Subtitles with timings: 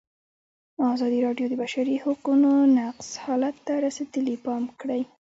[0.95, 5.01] ازادي راډیو د د بشري حقونو نقض حالت ته رسېدلي پام کړی.